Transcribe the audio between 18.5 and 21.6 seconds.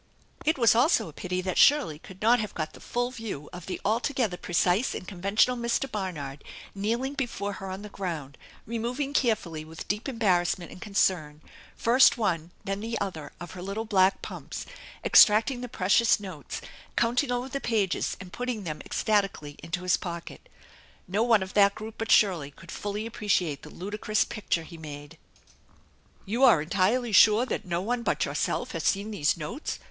them ecstatically into his pocket. No one of